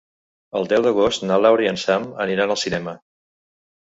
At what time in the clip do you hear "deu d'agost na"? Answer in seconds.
0.71-1.37